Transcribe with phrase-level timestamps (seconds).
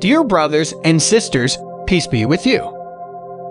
[0.00, 1.58] Dear brothers and sisters,
[1.88, 2.60] peace be with you.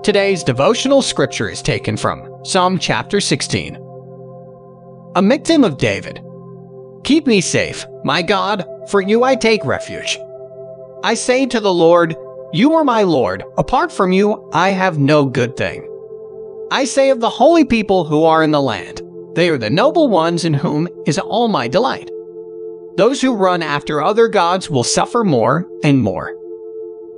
[0.02, 3.76] Today's devotional scripture is taken from Psalm chapter 16.
[3.76, 6.24] A Michtam of David.
[7.04, 10.18] Keep me safe, my God, for you I take refuge.
[11.04, 12.16] I say to the Lord,
[12.54, 15.86] You are my Lord, apart from you I have no good thing.
[16.72, 19.02] I say of the holy people who are in the land,
[19.36, 22.10] They are the noble ones in whom is all my delight.
[22.98, 26.36] Those who run after other gods will suffer more and more.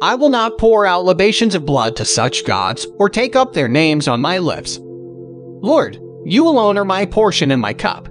[0.02, 3.70] I will not pour out libations of blood to such gods or take up their
[3.70, 4.78] names on my lips.
[4.82, 8.10] Lord, you alone are my portion and my cup.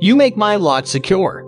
[0.00, 1.44] You make my lot secure.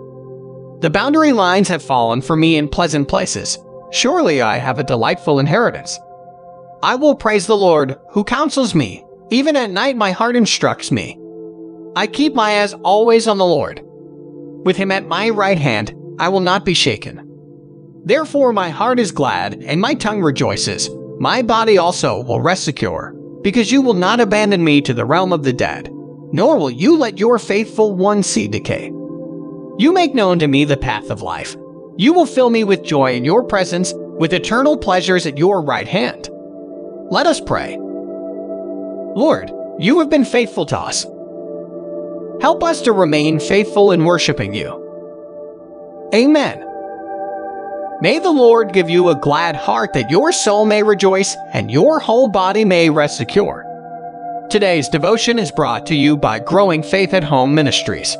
[0.81, 3.57] The boundary lines have fallen for me in pleasant places.
[3.91, 5.97] Surely I have a delightful inheritance.
[6.83, 9.05] I will praise the Lord, who counsels me.
[9.29, 11.17] Even at night my heart instructs me.
[11.95, 13.85] I keep my eyes always on the Lord.
[14.63, 17.27] With him at my right hand, I will not be shaken.
[18.03, 20.89] Therefore my heart is glad, and my tongue rejoices.
[21.19, 25.33] My body also will rest secure, because you will not abandon me to the realm
[25.33, 25.89] of the dead,
[26.31, 28.85] nor will you let your faithful one see decay.
[29.77, 31.55] You make known to me the path of life.
[31.97, 35.87] You will fill me with joy in your presence, with eternal pleasures at your right
[35.87, 36.29] hand.
[37.09, 37.77] Let us pray.
[39.15, 41.05] Lord, you have been faithful to us.
[42.41, 46.09] Help us to remain faithful in worshiping you.
[46.13, 46.67] Amen.
[48.01, 51.99] May the Lord give you a glad heart that your soul may rejoice and your
[51.99, 53.63] whole body may rest secure.
[54.49, 58.17] Today's devotion is brought to you by Growing Faith at Home Ministries.